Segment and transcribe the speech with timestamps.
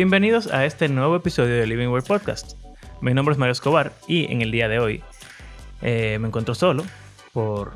[0.00, 2.52] Bienvenidos a este nuevo episodio de Living World Podcast.
[3.00, 5.02] Mi nombre es Mario Escobar y en el día de hoy
[5.82, 6.84] eh, me encuentro solo
[7.32, 7.72] por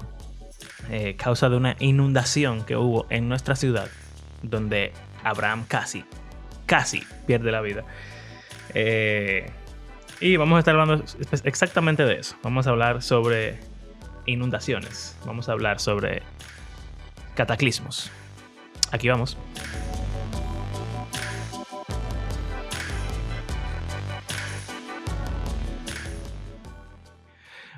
[0.88, 3.88] eh, causa de una inundación que hubo en nuestra ciudad,
[4.40, 4.92] donde
[5.24, 6.04] Abraham casi,
[6.64, 7.82] casi pierde la vida.
[8.72, 9.50] Eh,
[10.20, 11.04] y vamos a estar hablando
[11.42, 12.36] exactamente de eso.
[12.44, 13.58] Vamos a hablar sobre
[14.26, 15.18] inundaciones.
[15.26, 16.22] Vamos a hablar sobre
[17.34, 18.12] cataclismos.
[18.92, 19.36] Aquí vamos.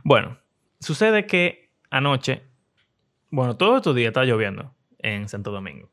[0.05, 0.39] Bueno,
[0.81, 2.43] sucede que anoche,
[3.31, 5.91] bueno, todo estos días está lloviendo en Santo Domingo.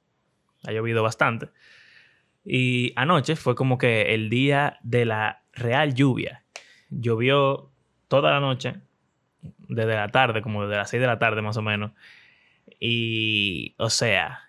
[0.68, 1.50] Ha llovido bastante.
[2.44, 6.44] Y anoche fue como que el día de la real lluvia.
[6.90, 7.72] Llovió
[8.10, 8.82] toda la noche,
[9.70, 11.94] desde la tarde, como desde las 6 de la tarde más o menos.
[12.82, 14.42] Y, o sea,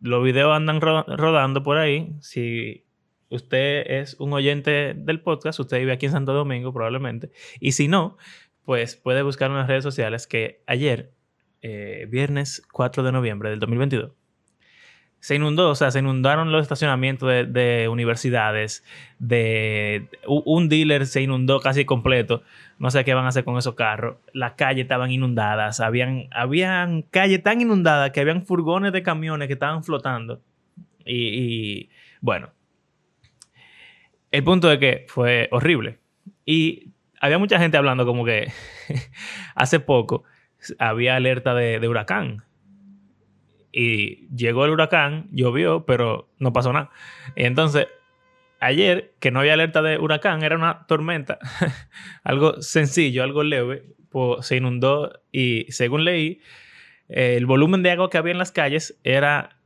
[0.00, 2.14] los videos andan rodando por ahí.
[2.20, 2.84] Si
[3.28, 7.32] usted es un oyente del podcast, usted vive aquí en Santo Domingo probablemente.
[7.58, 8.16] Y si no,
[8.68, 11.14] pues puede buscar en las redes sociales que ayer,
[11.62, 14.12] eh, viernes 4 de noviembre del 2022,
[15.20, 18.84] se inundó, o sea, se inundaron los estacionamientos de, universidades,
[19.18, 22.42] de un dealer se inundó casi completo,
[22.78, 27.00] no sé qué van a hacer con esos carros, las calles estaban inundadas, habían, habían
[27.00, 30.42] calles tan inundadas que habían furgones de camiones que estaban flotando
[31.06, 32.50] y, y bueno,
[34.30, 36.00] el punto de que fue horrible
[36.44, 38.52] y había mucha gente hablando como que
[39.54, 40.24] hace poco
[40.78, 42.44] había alerta de, huracán.
[43.70, 46.90] Y llegó el huracán, llovió, pero no pasó nada.
[47.36, 47.86] Y entonces,
[48.60, 51.38] ayer, que no había alerta de huracán, era una tormenta,
[52.24, 56.40] algo sencillo, algo leve, pues, se inundó y según leí,
[57.08, 59.60] el volumen de agua que había en las calles era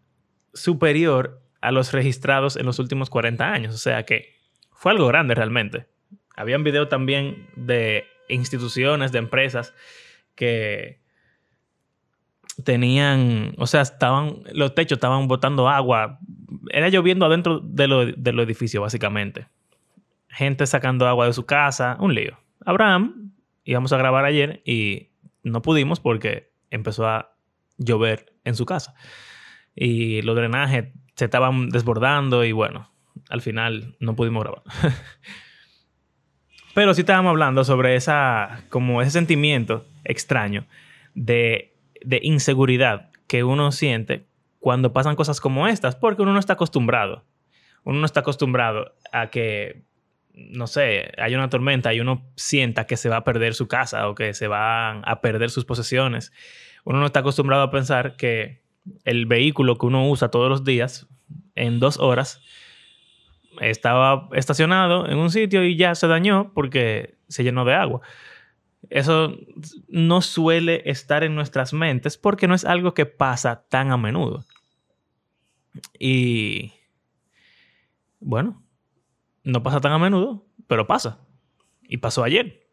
[0.55, 3.75] superior a los registrados en los últimos 40 años.
[3.75, 4.37] O sea que
[4.73, 5.87] fue algo grande realmente.
[6.37, 9.75] Habían videos también de instituciones, de empresas
[10.35, 11.01] que
[12.65, 16.19] tenían, o sea, estaban, los techos estaban botando agua.
[16.71, 19.47] Era lloviendo adentro de lo, del edificio, básicamente.
[20.29, 22.39] Gente sacando agua de su casa, un lío.
[22.65, 23.33] Abraham,
[23.65, 25.11] íbamos a grabar ayer y
[25.43, 27.35] no pudimos porque empezó a
[27.79, 28.95] llover en su casa.
[29.75, 32.91] Y los drenajes se estaban desbordando y bueno,
[33.29, 34.63] al final no pudimos grabar.
[36.75, 40.67] Pero sí estábamos hablando sobre esa, como ese sentimiento extraño
[41.15, 44.25] de, de inseguridad que uno siente
[44.59, 47.25] cuando pasan cosas como estas, porque uno no está acostumbrado.
[47.85, 49.83] Uno no está acostumbrado a que,
[50.33, 54.09] no sé, hay una tormenta y uno sienta que se va a perder su casa
[54.09, 56.33] o que se van a perder sus posesiones.
[56.85, 58.63] Uno no está acostumbrado a pensar que
[59.05, 61.07] el vehículo que uno usa todos los días,
[61.55, 62.41] en dos horas,
[63.61, 68.01] estaba estacionado en un sitio y ya se dañó porque se llenó de agua.
[68.91, 69.37] Eso
[69.89, 74.45] no suele estar en nuestras mentes porque no es algo que pasa tan a menudo.
[75.99, 76.73] Y
[78.21, 78.63] bueno,
[79.45, 81.21] no pasa tan a menudo, pero pasa.
[81.83, 82.69] Y pasó ayer.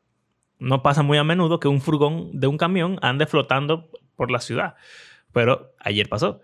[0.58, 4.40] No pasa muy a menudo que un furgón de un camión ande flotando por la
[4.40, 4.76] ciudad,
[5.32, 6.42] pero ayer pasó.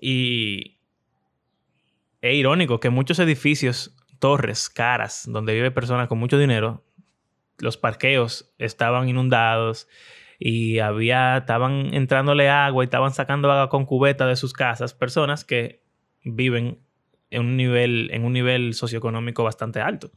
[0.00, 0.77] Y
[2.20, 6.84] es irónico que muchos edificios, torres, caras, donde vive personas con mucho dinero,
[7.58, 9.88] los parqueos estaban inundados
[10.38, 15.44] y había, estaban entrándole agua y estaban sacando agua con cubeta de sus casas, personas
[15.44, 15.82] que
[16.24, 16.78] viven
[17.30, 20.10] en un nivel, en un nivel socioeconómico bastante alto.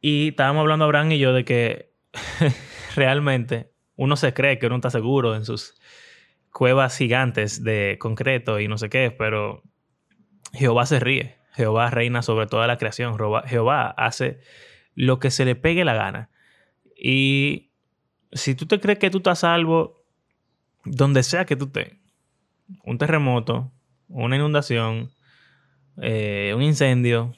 [0.00, 1.92] Y estábamos hablando Abraham y yo de que
[2.96, 5.74] realmente uno se cree que uno está seguro en sus
[6.58, 9.62] cuevas gigantes de concreto y no sé qué, pero
[10.52, 11.36] Jehová se ríe.
[11.52, 13.16] Jehová reina sobre toda la creación.
[13.46, 14.40] Jehová hace
[14.96, 16.30] lo que se le pegue la gana.
[16.96, 17.70] Y
[18.32, 20.02] si tú te crees que tú estás salvo,
[20.84, 21.92] donde sea que tú estés,
[22.82, 23.70] un terremoto,
[24.08, 25.12] una inundación,
[26.02, 27.36] eh, un incendio,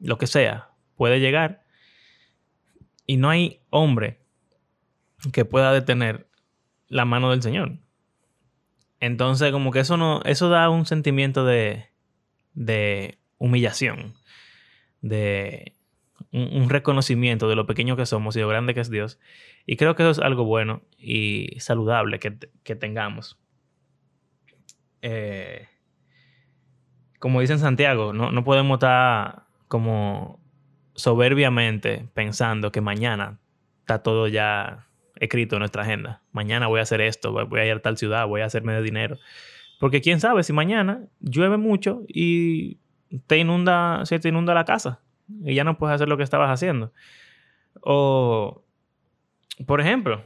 [0.00, 1.64] lo que sea, puede llegar.
[3.04, 4.20] Y no hay hombre
[5.32, 6.28] que pueda detener
[6.86, 7.80] la mano del Señor.
[9.00, 11.86] Entonces, como que eso no, eso da un sentimiento de,
[12.54, 14.14] de humillación,
[15.00, 15.74] de
[16.32, 19.18] un, reconocimiento de lo pequeño que somos y lo grande que es Dios.
[19.66, 23.38] Y creo que eso es algo bueno y saludable que, tengamos.
[25.02, 25.68] Eh,
[27.20, 30.40] como dice en Santiago, no, no podemos estar como
[30.94, 33.38] soberbiamente pensando que mañana
[33.80, 34.87] está todo ya
[35.20, 36.22] escrito en nuestra agenda.
[36.32, 38.82] Mañana voy a hacer esto, voy a ir a tal ciudad, voy a hacerme de
[38.82, 39.18] dinero.
[39.78, 42.78] Porque quién sabe si mañana llueve mucho y
[43.26, 45.00] te inunda, se te inunda la casa
[45.44, 46.92] y ya no puedes hacer lo que estabas haciendo.
[47.80, 48.64] O,
[49.66, 50.24] por ejemplo,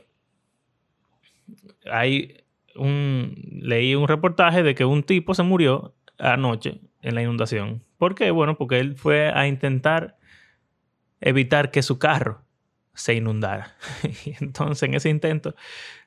[1.91, 2.45] hay
[2.77, 7.83] un, leí un reportaje de que un tipo se murió anoche en la inundación.
[7.99, 8.31] ¿Por qué?
[8.31, 10.17] Bueno, porque él fue a intentar
[11.21, 12.43] evitar que su carro
[12.95, 13.77] se inundara.
[14.25, 15.55] Y entonces en ese intento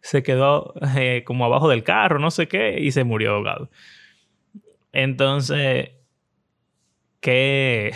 [0.02, 3.70] se quedó eh, como abajo del carro, no sé qué, y se murió ahogado.
[4.92, 5.92] Entonces,
[7.20, 7.94] qué,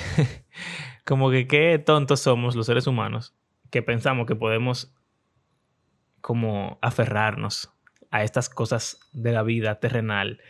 [1.06, 3.36] como que qué tontos somos los seres humanos
[3.70, 4.94] que pensamos que podemos
[6.22, 7.72] como aferrarnos
[8.12, 10.42] a estas cosas de la vida terrenal,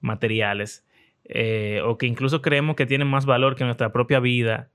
[0.00, 0.86] materiales,
[1.24, 4.70] eh, o que incluso creemos que tienen más valor que nuestra propia vida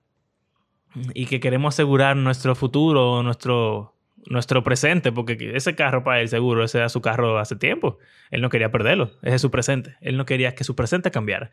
[1.13, 3.95] y que queremos asegurar nuestro futuro nuestro,
[4.25, 7.97] nuestro presente, porque ese carro para él seguro, ese era su carro hace tiempo.
[8.31, 9.95] Él no quería perderlo, ese es su presente.
[10.01, 11.51] Él no quería que su presente cambiara.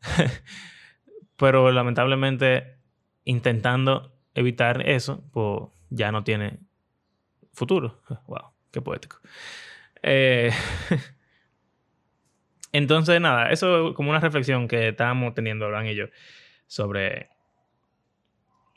[1.36, 2.76] Pero lamentablemente,
[3.24, 6.58] intentando evitar eso, pues ya no tiene
[7.52, 8.00] futuro.
[8.26, 9.18] Wow, qué poético.
[10.02, 10.50] Eh,
[12.72, 16.06] entonces, nada, eso es como una reflexión que estábamos teniendo, Abraham y yo,
[16.66, 17.28] sobre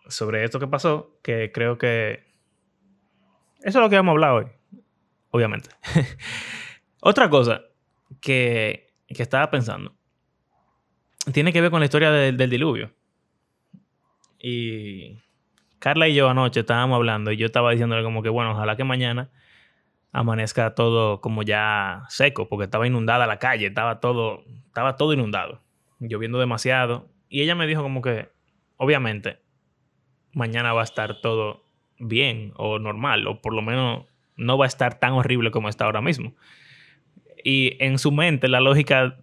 [0.07, 2.23] sobre esto que pasó, que creo que
[3.65, 4.45] eso es lo que vamos a hablar hoy,
[5.31, 5.69] obviamente.
[7.01, 7.63] Otra cosa
[8.21, 9.95] que, que, estaba pensando
[11.33, 12.91] tiene que ver con la historia del diluvio.
[14.39, 15.17] Y
[15.79, 18.83] Carla y yo anoche estábamos hablando y yo estaba diciéndole como que, bueno, ojalá que
[18.83, 19.31] mañana
[20.11, 25.61] amanezca todo como ya seco, porque estaba inundada la calle, estaba todo, estaba todo inundado,
[25.99, 27.09] lloviendo demasiado.
[27.27, 28.29] Y ella me dijo como que,
[28.77, 29.39] obviamente,
[30.35, 31.63] mañana va a estar todo
[31.97, 34.05] bien o normal, o por lo menos
[34.35, 36.35] no va a estar tan horrible como está ahora mismo.
[37.43, 39.17] Y en su mente la lógica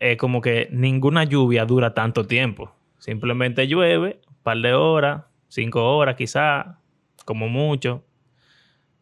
[0.00, 2.74] es como que ninguna lluvia dura tanto tiempo.
[2.98, 6.80] Simplemente llueve, un par de horas, cinco horas quizá,
[7.24, 8.04] como mucho,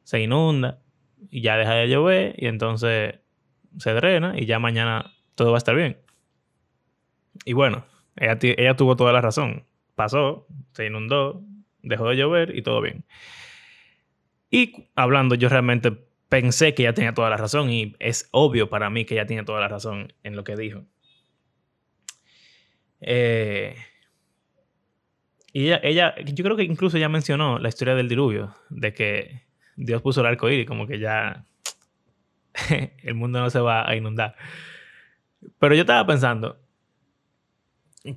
[0.05, 0.79] se inunda
[1.31, 3.15] y ya deja de llover y entonces
[3.79, 5.97] se drena y ya mañana todo va a estar bien.
[7.47, 7.85] Y bueno,
[8.17, 9.65] ella, ella tuvo toda la razón
[10.01, 11.43] pasó, se inundó,
[11.83, 13.05] dejó de llover y todo bien.
[14.51, 15.93] Y hablando, yo realmente
[16.31, 19.45] pensé que ella tenía toda la razón y es obvio para mí que ella tiene
[19.45, 20.87] toda la razón en lo que dijo.
[23.03, 23.77] Eh,
[25.53, 29.43] y ella, ella, yo creo que incluso ya mencionó la historia del diluvio, de que
[29.77, 31.45] Dios puso el arco iris, como que ya
[33.03, 34.35] el mundo no se va a inundar.
[35.59, 36.59] Pero yo estaba pensando,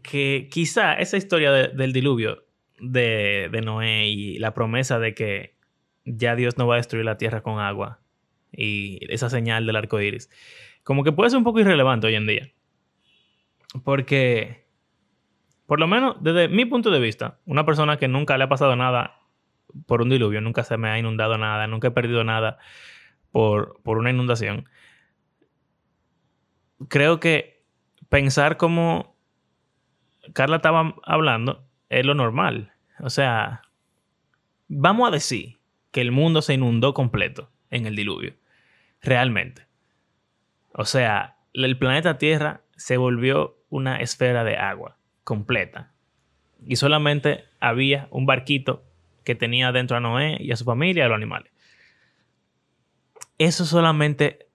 [0.01, 2.45] que quizá esa historia del diluvio
[2.79, 5.55] de, Noé y la promesa de que
[6.05, 7.99] ya Dios no va a destruir la tierra con agua
[8.51, 10.29] y esa señal del arco iris,
[10.83, 12.51] como que puede ser un poco irrelevante hoy en día.
[13.83, 14.67] Porque,
[15.65, 18.75] por lo menos desde mi punto de vista, una persona que nunca le ha pasado
[18.75, 19.19] nada
[19.87, 22.59] por un diluvio, nunca se me ha inundado nada, nunca he perdido nada
[23.31, 24.69] por, por una inundación,
[26.89, 27.63] creo que
[28.09, 29.12] pensar como
[30.31, 32.71] Carla estaba hablando, es lo normal.
[32.99, 33.63] O sea,
[34.67, 35.59] vamos a decir
[35.91, 38.35] que el mundo se inundó completo en el diluvio.
[39.01, 39.67] Realmente.
[40.73, 45.91] O sea, el planeta Tierra se volvió una esfera de agua completa.
[46.65, 48.83] Y solamente había un barquito
[49.25, 51.51] que tenía dentro a Noé y a su familia y a los animales.
[53.37, 54.47] Eso solamente,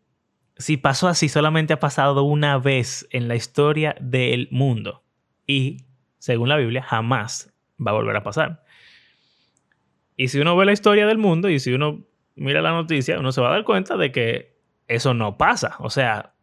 [0.57, 5.05] si pasó así, solamente ha pasado una vez en la historia del mundo
[5.49, 5.78] y,
[6.19, 7.52] según la Biblia, jamás
[7.85, 8.62] va a volver a pasar.
[10.14, 12.05] Y si uno ve la historia del mundo y si uno
[12.37, 15.76] mira la noticia, uno se va a dar cuenta de que eso no pasa.
[15.78, 16.35] O sea,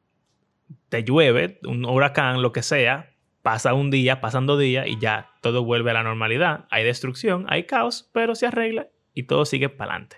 [0.90, 5.30] te llueve, un huracán, lo que sea, pasa un día, pasan dos días y ya
[5.42, 6.66] todo vuelve a la normalidad.
[6.72, 10.18] Hay destrucción, hay caos, pero se arregla y todo sigue para adelante.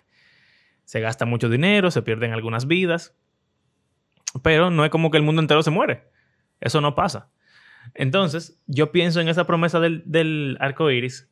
[0.86, 3.18] Se gasta mucho dinero, se pierden algunas vidas,
[4.44, 6.06] pero no es como que el mundo entero se muere.
[6.62, 7.30] Eso no pasa.
[7.94, 11.30] Entonces, yo pienso en esa promesa del, arco iris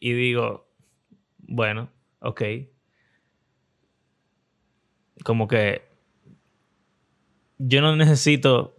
[0.00, 0.68] y digo,
[1.38, 2.42] bueno, ok.
[5.24, 5.82] Como que
[7.58, 8.76] yo no necesito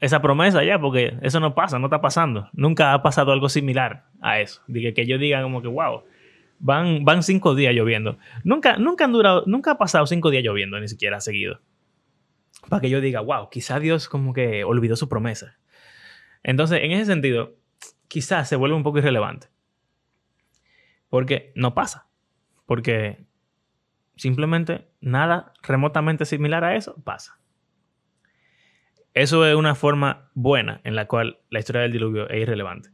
[0.00, 2.48] esa promesa ya, porque eso no pasa, no está pasando.
[2.52, 4.62] Nunca ha pasado algo similar a eso.
[4.66, 6.04] Diga que yo diga como que, wow,
[6.58, 8.18] van, van cinco días lloviendo.
[8.42, 11.60] Nunca, nunca han durado, nunca ha pasado cinco días lloviendo, ni siquiera seguido
[12.70, 15.58] para que yo diga, wow, quizá Dios como que olvidó su promesa.
[16.42, 17.56] Entonces, en ese sentido,
[18.08, 19.48] quizás se vuelve un poco irrelevante.
[21.10, 22.08] Porque no pasa.
[22.66, 23.26] Porque
[24.16, 27.40] simplemente nada remotamente similar a eso pasa.
[29.12, 32.90] eso es una forma buena en la cual la historia del diluvio es irrelevante.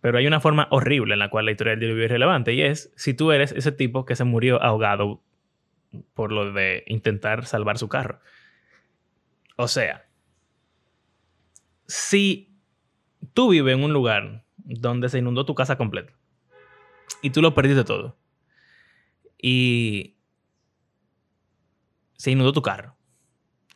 [0.00, 2.62] Pero hay una forma horrible en la cual la historia del diluvio es irrelevante y
[2.62, 5.22] es si tú eres ese tipo que se murió ahogado
[6.14, 8.18] por lo de intentar salvar su carro.
[9.62, 10.04] O sea,
[11.86, 12.52] si
[13.32, 16.12] tú vives en un lugar donde se inundó tu casa completa
[17.22, 18.18] y tú lo perdiste todo
[19.40, 20.16] y
[22.14, 22.96] se inundó tu carro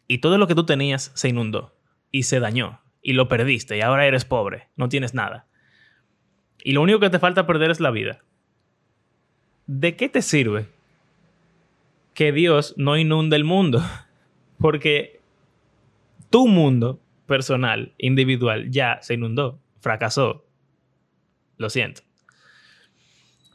[0.09, 1.79] y todo lo que tú tenías se inundó
[2.11, 5.47] y se dañó y lo perdiste y ahora eres pobre, no tienes nada.
[6.65, 8.25] Y lo único que te falta perder es la vida.
[9.69, 10.67] ¿De qué te sirve
[12.13, 13.85] que Dios no inunde el mundo?
[14.59, 15.16] Porque
[16.37, 20.45] tu mundo personal, individual, ya se inundó, fracasó.
[21.57, 22.03] Lo siento.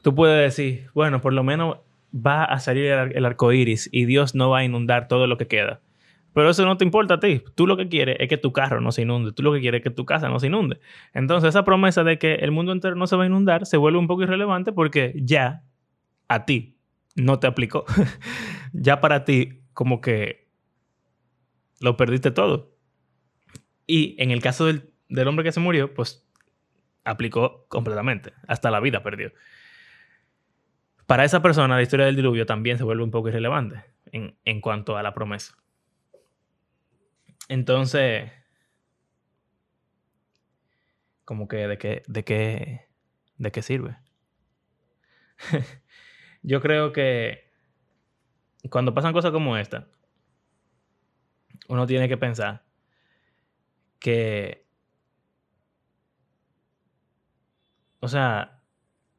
[0.02, 1.78] Tú puedes decir, bueno, por lo menos
[2.12, 5.46] va a salir el arco iris y Dios no va a inundar todo lo que
[5.46, 5.80] queda.
[6.34, 7.44] Pero eso no te importa a ti.
[7.54, 9.32] Tú lo que quieres es que tu carro no se inunde.
[9.32, 10.80] Tú lo que quieres es que tu casa no se inunde.
[11.14, 14.00] Entonces, esa promesa de que el mundo entero no se va a inundar se vuelve
[14.00, 15.62] un poco irrelevante porque ya
[16.28, 16.80] a ti
[17.16, 17.86] no te aplicó.
[18.74, 20.48] ya para ti, como que
[21.80, 22.71] lo perdiste todo.
[23.94, 26.26] Y en el caso del, del hombre que se murió, pues
[27.04, 28.32] aplicó completamente.
[28.48, 29.34] Hasta la vida perdió.
[31.08, 33.84] Para esa persona, la historia del diluvio también se vuelve un poco irrelevante
[34.14, 35.58] en, en cuanto a la promesa.
[37.50, 38.32] Entonces,
[41.26, 42.88] como que de qué, de qué,
[43.40, 43.98] de qué sirve.
[46.44, 47.52] Yo creo que
[48.70, 49.90] cuando pasan cosas como esta,
[51.68, 52.71] uno tiene que pensar
[54.02, 54.66] que,
[58.02, 58.60] o sea,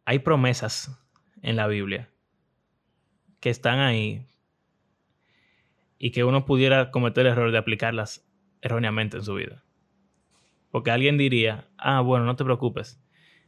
[0.04, 1.00] hay promesas
[1.40, 2.10] en la Biblia
[3.40, 4.26] que están ahí
[5.98, 8.28] y que uno pudiera cometer el error de aplicarlas
[8.60, 9.62] erróneamente en su vida.
[10.72, 13.00] Porque alguien diría, ah, bueno, no te preocupes,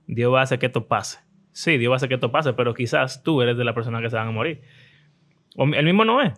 [0.06, 1.18] Dios va a hacer que esto pase.
[1.50, 4.00] Sí, Dios va a hacer que esto pase, pero quizás tú eres de la persona
[4.00, 4.62] que se van a morir.
[5.56, 6.34] El mismo Noé.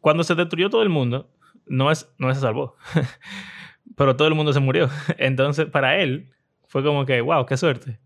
[0.00, 1.30] Cuando se destruyó todo el mundo,
[1.66, 2.76] no es, no se salvó.
[3.96, 4.88] pero todo el mundo se murió.
[5.18, 6.32] Entonces, para él,
[6.66, 8.00] fue como que, wow, qué suerte,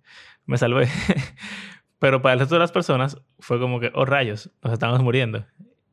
[0.47, 0.89] me salvé.
[1.99, 5.45] pero para el resto de las personas, fue como que, oh rayos, nos estamos muriendo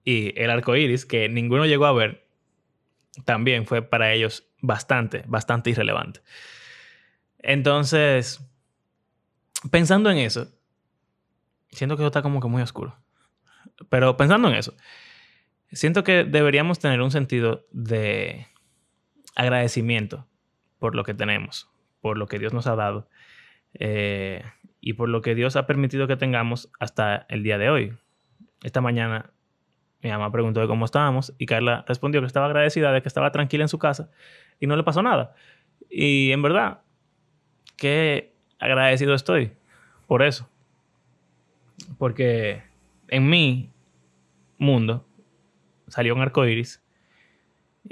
[0.03, 2.27] y el arco iris, que ninguno llegó a ver,
[3.25, 6.21] también fue para ellos bastante, bastante irrelevante.
[7.39, 8.41] Entonces,
[9.69, 10.47] pensando en eso,
[11.69, 12.97] siento que eso está como que muy oscuro.
[13.89, 14.75] Pero pensando en eso,
[15.71, 18.47] siento que deberíamos tener un sentido de
[19.35, 20.27] agradecimiento
[20.79, 21.69] por lo que tenemos,
[22.01, 23.07] por lo que Dios nos ha dado
[23.73, 24.43] eh,
[24.79, 27.93] y por lo que Dios ha permitido que tengamos hasta el día de hoy.
[28.63, 29.31] Esta mañana
[30.03, 33.31] mi mamá preguntó de cómo estábamos y Carla respondió que estaba agradecida de que estaba
[33.31, 34.09] tranquila en su casa
[34.59, 35.35] y no le pasó nada.
[35.89, 36.81] Y en verdad,
[37.77, 39.53] qué agradecido estoy
[40.07, 40.49] por eso.
[41.97, 42.63] Porque
[43.09, 43.71] en mi
[44.57, 45.05] mundo
[45.87, 46.83] salió un arco iris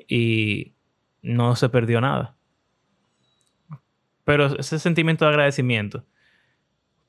[0.07, 0.73] y
[1.21, 2.35] no se perdió nada.
[4.23, 6.05] Pero ese sentimiento de agradecimiento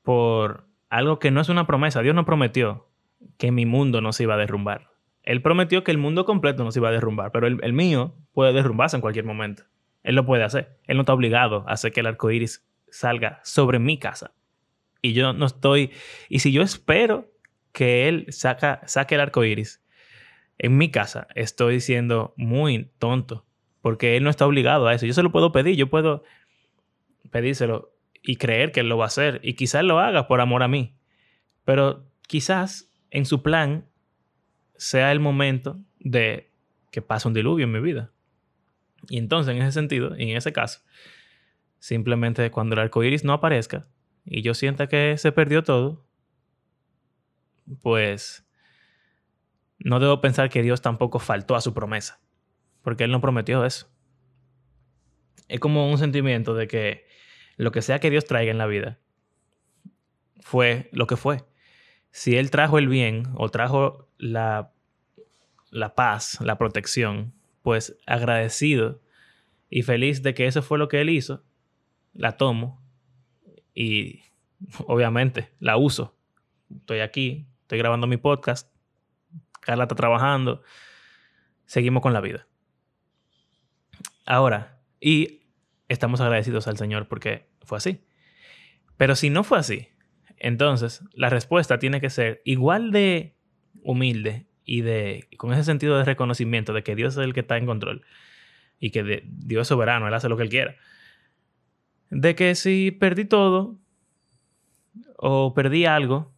[0.01, 2.89] por algo que no es una promesa, Dios no prometió
[3.37, 4.89] que mi mundo no se iba a derrumbar.
[5.23, 8.53] Él prometió que el mundo completo no se iba a derrumbar, pero el, mío puede
[8.53, 9.63] derrumbarse en cualquier momento.
[10.03, 10.79] Él lo puede hacer.
[10.87, 14.33] Él no está obligado a hacer que el arco iris salga sobre mi casa.
[15.01, 15.91] Y yo no estoy.
[16.27, 17.31] Y si yo espero
[17.71, 19.83] que él saca, saque el arco iris
[20.57, 23.45] en mi casa, estoy siendo muy tonto.
[23.81, 25.05] Porque él no está obligado a eso.
[25.05, 25.75] Yo se lo puedo pedir.
[25.75, 26.23] Yo puedo
[27.31, 29.39] pedírselo y creer que él lo va a hacer.
[29.43, 30.95] Y quizás lo haga por amor a mí.
[31.65, 33.85] Pero quizás en su plan
[34.75, 36.51] sea el momento de
[36.91, 38.11] que pase un diluvio en mi vida.
[39.09, 40.81] Y entonces, en ese sentido, y en ese caso,
[41.79, 43.87] simplemente cuando el arco iris no aparezca
[44.25, 46.05] y yo sienta que se perdió todo,
[47.81, 48.45] pues
[49.79, 52.19] no debo pensar que Dios tampoco faltó a su promesa,
[52.81, 53.87] porque Él no prometió eso.
[55.47, 57.05] Es como un sentimiento de que
[57.57, 58.99] lo que sea que Dios traiga en la vida
[60.39, 61.43] fue lo que fue
[62.11, 64.71] si Él trajo el bien o trajo la,
[65.71, 69.01] la paz, la protección, pues agradecido
[69.69, 71.43] y feliz de que eso fue lo que Él hizo,
[72.13, 72.81] la tomo
[73.73, 74.23] y
[74.85, 76.15] obviamente la uso.
[76.69, 78.69] Estoy aquí, estoy grabando mi podcast,
[79.61, 80.61] Carla está trabajando,
[81.65, 82.47] seguimos con la vida.
[84.25, 85.41] Ahora, y
[85.89, 88.01] estamos agradecidos al Señor porque fue así.
[88.97, 89.87] Pero si no fue así,
[90.37, 93.35] entonces, la respuesta tiene que ser igual de
[93.83, 97.57] humilde y de con ese sentido de reconocimiento de que Dios es el que está
[97.57, 98.03] en control.
[98.79, 100.75] y que Dios es soberano, Él hace lo que Él quiera.
[102.09, 103.77] De que si perdí todo,
[105.17, 106.33] o perdí algo,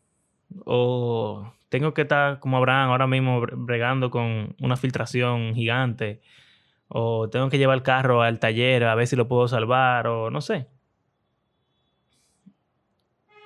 [0.66, 6.22] o tengo que estar como Abraham ahora mismo bregando con una filtración gigante,
[6.96, 10.30] o tengo que llevar el carro al taller a ver si lo puedo salvar, o
[10.30, 10.68] no sé.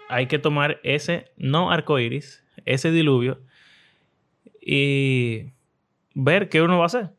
[0.09, 3.39] Hay que tomar ese no arco iris, ese diluvio,
[4.61, 5.53] y
[6.13, 7.09] ver qué uno va a hacer.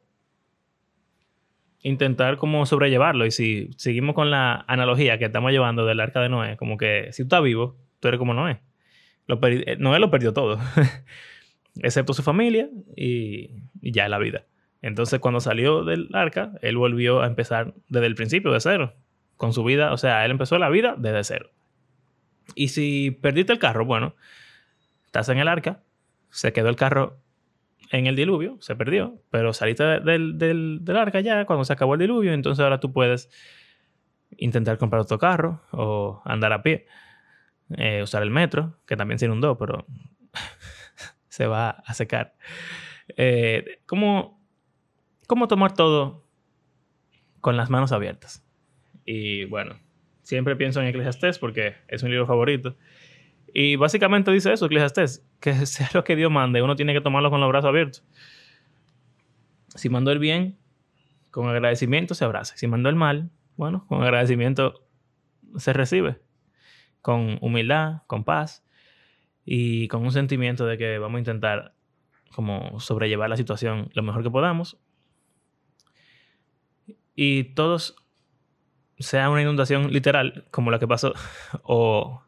[1.83, 3.25] Intentar como sobrellevarlo.
[3.25, 7.09] Y si seguimos con la analogía que estamos llevando del arca de Noé, como que
[7.13, 8.61] si tú estás vivo, tú eres como Noé.
[9.29, 10.59] Eh, Noé lo perdió todo,
[11.83, 14.45] excepto su familia y, y ya la vida.
[14.83, 18.95] Entonces, cuando salió del arca, él volvió a empezar desde el principio, de cero,
[19.37, 19.93] con su vida.
[19.93, 21.51] O sea, él empezó la vida desde cero.
[22.55, 24.15] Y si perdiste el carro, bueno,
[25.07, 25.83] estás en el arca,
[26.31, 27.19] se quedó el carro
[27.91, 31.95] en el diluvio, se perdió, pero saliste del, del, del arca ya cuando se acabó
[31.95, 33.31] el diluvio, entonces ahora tú puedes
[34.37, 36.87] intentar comprar otro carro o andar a pie.
[37.77, 39.87] Eh, usar el metro, que también se inundó, pero
[41.29, 42.35] se va a secar.
[43.17, 44.38] Eh, ¿cómo,
[45.29, 46.25] ¿Cómo tomar todo
[47.43, 48.43] con las manos abiertas?
[49.05, 49.77] Y bueno,
[50.23, 52.77] siempre pienso en Eclesiastés porque es un libro favorito.
[53.55, 57.29] Y básicamente dice eso, Eclesiastés, que sea lo que Dios mande, uno tiene que tomarlo
[57.29, 58.05] con los brazos abiertos.
[59.75, 60.57] Si mandó el bien,
[61.31, 62.57] con agradecimiento se abraza.
[62.57, 64.83] Si mandó el mal, bueno, con agradecimiento
[65.59, 66.21] se recibe
[67.03, 68.65] con humildad, con paz
[69.45, 71.75] y con un sentimiento de que vamos a intentar
[72.35, 74.79] como sobrellevar la situación lo mejor que podamos.
[77.21, 77.97] Y todos,
[79.01, 81.15] sea una inundación literal, como la que pasó,
[81.65, 82.23] o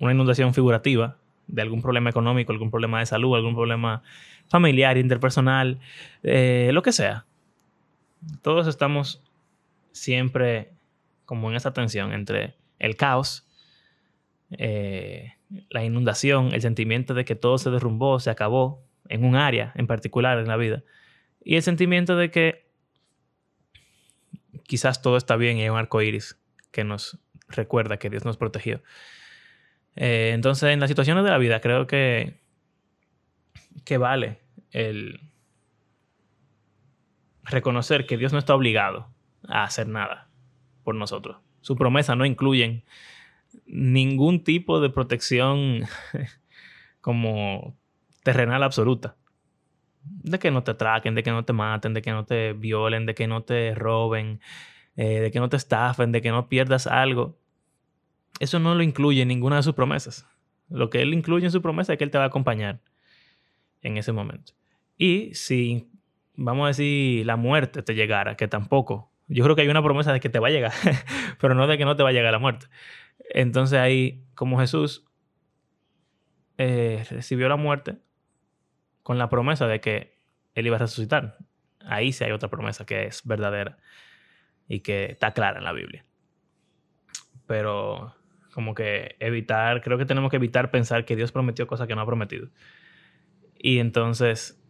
[0.00, 4.02] una inundación figurativa de algún problema económico, algún problema de salud, algún problema
[4.48, 5.78] familiar, interpersonal,
[6.24, 7.26] eh, lo que sea.
[8.42, 9.22] Todos estamos
[9.92, 10.72] siempre
[11.26, 13.46] como en esa tensión entre el caos
[14.50, 15.34] eh,
[15.70, 19.86] la inundación, el sentimiento de que todo se derrumbó, se acabó en un área en
[19.86, 20.82] particular en la vida.
[21.44, 22.64] Y el sentimiento de que
[24.64, 26.38] quizás todo está bien y hay un arco iris
[26.70, 28.82] que nos recuerda que Dios nos protegió.
[29.96, 32.40] Eh, entonces, en las situaciones de la vida, creo que,
[33.84, 35.20] que vale el
[37.44, 39.08] reconocer que Dios no está obligado
[39.48, 40.28] a hacer nada
[40.82, 41.38] por nosotros.
[41.60, 42.84] Su promesa no incluyen
[43.66, 45.82] ningún tipo de protección
[47.00, 47.76] como
[48.22, 49.16] terrenal absoluta.
[50.04, 53.06] De que no te atraquen, de que no te maten, de que no te violen,
[53.06, 54.40] de que no te roben,
[54.96, 57.38] eh, de que no te estafen, de que no pierdas algo.
[58.40, 60.26] Eso no lo incluye en ninguna de sus promesas.
[60.68, 62.80] Lo que él incluye en su promesa es que él te va a acompañar
[63.82, 64.52] en ese momento.
[64.96, 65.88] Y si,
[66.34, 69.10] vamos a decir, la muerte te llegara, que tampoco.
[69.28, 70.72] Yo creo que hay una promesa de que te va a llegar,
[71.40, 72.66] pero no de que no te va a llegar la muerte.
[73.30, 75.04] Entonces ahí, como Jesús
[76.58, 77.96] eh, recibió la muerte
[79.04, 80.18] con la promesa de que
[80.56, 81.36] Él iba a resucitar,
[81.86, 83.78] ahí sí hay otra promesa que es verdadera
[84.66, 86.04] y que está clara en la Biblia.
[87.46, 88.16] Pero
[88.52, 92.00] como que evitar, creo que tenemos que evitar pensar que Dios prometió cosas que no
[92.00, 92.48] ha prometido.
[93.58, 94.60] Y entonces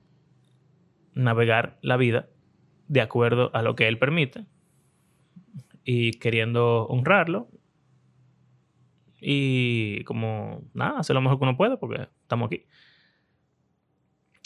[1.14, 2.29] navegar la vida
[2.88, 4.47] de acuerdo a lo que Él permite
[5.85, 7.49] y queriendo honrarlo
[9.20, 12.66] y como, nada, hacer lo mejor que uno puede porque estamos aquí.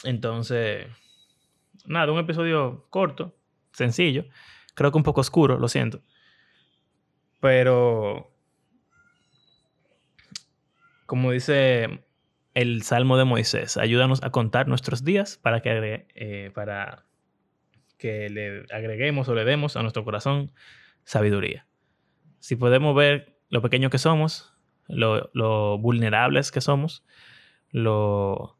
[0.05, 0.87] Entonces,
[1.87, 3.37] nada, un episodio corto,
[3.73, 4.25] sencillo.
[4.75, 6.03] Creo que un poco oscuro, lo siento.
[7.41, 8.33] Pero,
[11.07, 12.05] como dice
[12.55, 17.07] el Salmo de Moisés, ayúdanos a contar nuestros días para que, eh, para
[17.99, 20.53] que le agreguemos o le demos a nuestro corazón
[21.05, 21.67] sabiduría.
[22.41, 24.55] Si podemos ver lo pequeño que somos,
[24.89, 27.05] lo, vulnerables que somos,
[27.71, 28.58] lo...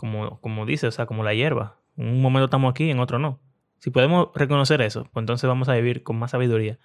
[0.00, 1.76] Como, como dice, o sea, como la hierba.
[1.98, 3.38] En un momento estamos aquí, en otro no.
[3.80, 6.78] Si podemos reconocer eso, pues entonces vamos a vivir con más sabiduría.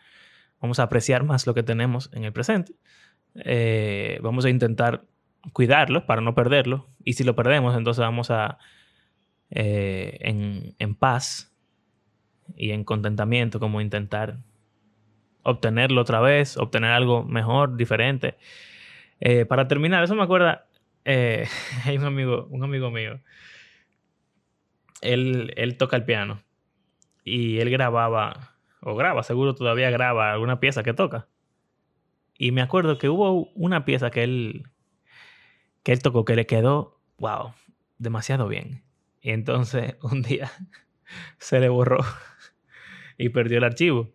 [0.60, 2.73] Vamos a apreciar más lo que tenemos en el presente.
[3.36, 5.06] Eh, vamos a intentar
[5.54, 6.89] cuidarlo para no perderlo.
[7.06, 8.58] Y si lo perdemos, entonces vamos a,
[9.49, 11.56] eh, en, en paz
[12.58, 14.39] y en contentamiento, como intentar
[15.43, 18.36] obtenerlo otra vez, obtener algo mejor, diferente.
[19.21, 20.65] Eh, para terminar, eso me acuerda,
[21.06, 21.48] eh,
[21.86, 23.22] hay un amigo, un amigo mío,
[25.02, 26.44] él, él toca el piano
[27.24, 31.28] y él grababa, o graba, seguro todavía graba alguna pieza que toca.
[32.38, 34.63] Y me acuerdo que hubo una pieza que él,
[35.84, 37.54] que él tocó que le quedó, wow,
[37.98, 38.84] demasiado bien.
[39.22, 40.52] Y entonces un día
[41.38, 42.04] se le borró
[43.18, 44.13] y perdió el archivo.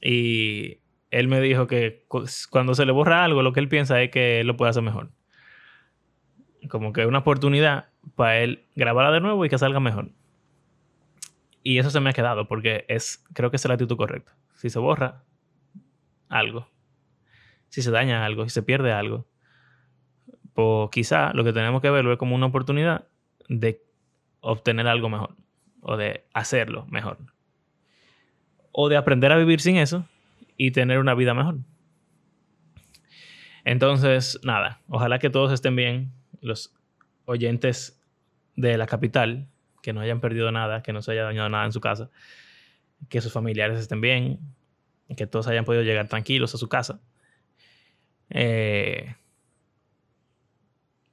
[0.00, 2.06] Y él me dijo que
[2.50, 5.10] cuando se le borra algo, lo que él piensa es que lo puede hacer mejor.
[6.68, 10.10] Como que una oportunidad para él grabarla de nuevo y que salga mejor.
[11.62, 14.34] Y eso se me ha quedado porque es, creo que es la actitud correcta.
[14.54, 15.22] Si se borra
[16.28, 16.68] algo,
[17.68, 19.26] si se daña algo, si se pierde algo,
[20.54, 23.06] pues quizá lo que tenemos que verlo es como una oportunidad
[23.48, 23.82] de
[24.40, 25.36] obtener algo mejor
[25.80, 27.18] o de hacerlo mejor.
[28.72, 30.06] O de aprender a vivir sin eso
[30.56, 31.58] y tener una vida mejor.
[33.64, 36.74] Entonces, nada, ojalá que todos estén bien, los
[37.24, 38.02] oyentes
[38.54, 39.48] de la capital,
[39.82, 42.10] que no hayan perdido nada, que no se haya dañado nada en su casa,
[43.08, 44.40] que sus familiares estén bien,
[45.16, 47.00] que todos hayan podido llegar tranquilos a su casa.
[48.30, 49.14] Eh,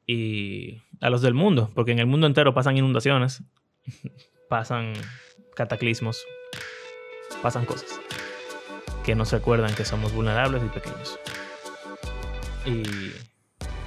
[0.05, 3.43] y a los del mundo, porque en el mundo entero pasan inundaciones,
[4.49, 4.93] pasan
[5.55, 6.25] cataclismos,
[7.41, 7.99] pasan cosas
[9.03, 11.19] que nos recuerdan que somos vulnerables y pequeños.
[12.65, 12.83] Y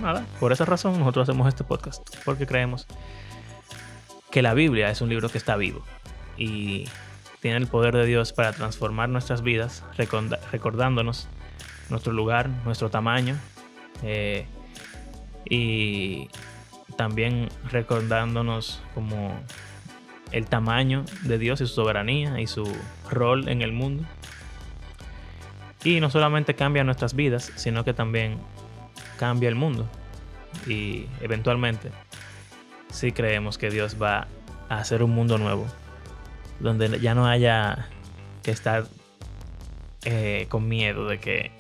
[0.01, 2.87] nada, por esa razón nosotros hacemos este podcast, porque creemos
[4.31, 5.85] que la Biblia es un libro que está vivo
[6.37, 6.87] y
[7.41, 9.85] tiene el poder de Dios para transformar nuestras vidas,
[10.51, 11.29] recordándonos
[11.91, 13.37] nuestro lugar, nuestro tamaño
[14.03, 14.47] eh,
[15.45, 16.29] y
[16.97, 19.39] también recordándonos como
[20.31, 22.65] el tamaño de Dios y su soberanía y su
[23.11, 24.05] rol en el mundo.
[25.85, 28.39] Y no solamente cambia nuestras vidas, sino que también
[29.23, 29.87] cambia el mundo.
[30.67, 31.93] Y eventualmente
[32.91, 34.27] sí creemos que Dios va
[34.69, 35.65] a hacer un mundo nuevo,
[36.59, 37.87] donde ya no haya
[38.43, 38.85] que estar
[40.05, 41.53] eh, con miedo de que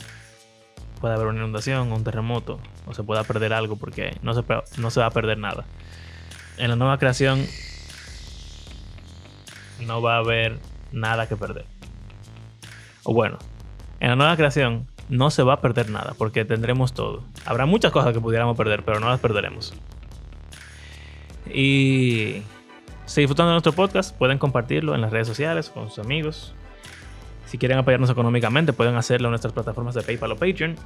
[1.00, 4.42] pueda haber una inundación o un terremoto o se pueda perder algo porque no se,
[4.78, 5.64] no se va a perder nada.
[6.58, 7.46] En la nueva creación
[9.86, 10.58] no va a haber
[10.90, 11.66] nada que perder.
[13.04, 13.38] O bueno,
[14.00, 17.22] en la nueva creación no se va a perder nada porque tendremos todo.
[17.44, 19.74] Habrá muchas cosas que pudiéramos perder, pero no las perderemos.
[21.52, 22.42] Y
[23.06, 26.54] si disfrutan de nuestro podcast, pueden compartirlo en las redes sociales con sus amigos.
[27.46, 30.76] Si quieren apoyarnos económicamente, pueden hacerlo en nuestras plataformas de PayPal o Patreon.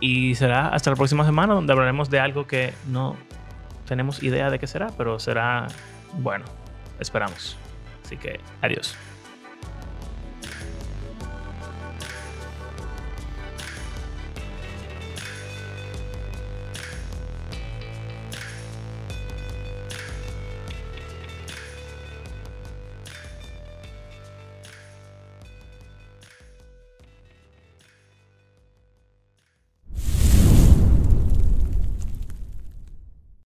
[0.00, 3.16] Y será hasta la próxima semana donde hablaremos de algo que no
[3.86, 5.68] tenemos idea de qué será, pero será
[6.18, 6.44] bueno,
[6.98, 7.56] esperamos.
[8.04, 8.96] Así que adiós.